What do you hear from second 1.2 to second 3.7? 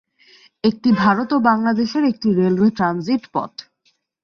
ও বাংলাদেশের একটি railway transit পথ।